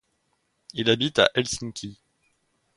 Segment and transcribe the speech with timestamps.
[0.73, 1.99] Il habite à Helsinki.